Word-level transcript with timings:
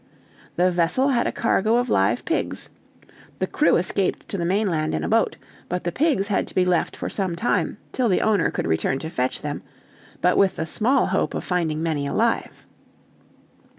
"The 0.55 0.71
vessel 0.71 1.09
had 1.09 1.27
a 1.27 1.31
cargo 1.31 1.77
of 1.77 1.87
live 1.87 2.25
pigs. 2.25 2.69
The 3.37 3.45
crew 3.45 3.75
escaped 3.75 4.27
to 4.29 4.37
the 4.39 4.47
mainland 4.47 4.95
in 4.95 5.03
a 5.03 5.07
boat, 5.07 5.37
but 5.69 5.83
the 5.83 5.91
pigs 5.91 6.29
had 6.29 6.47
to 6.47 6.55
be 6.55 6.65
left 6.65 6.95
for 6.95 7.07
some 7.07 7.35
time, 7.35 7.77
till 7.91 8.09
the 8.09 8.21
owner 8.21 8.49
could 8.49 8.65
return 8.65 8.97
to 8.97 9.11
fetch 9.11 9.43
them, 9.43 9.61
but 10.19 10.37
with 10.37 10.55
the 10.55 10.65
small 10.65 11.05
hope 11.05 11.35
of 11.35 11.43
finding 11.43 11.83
many 11.83 12.09
left 12.09 12.15
alive. 12.17 12.65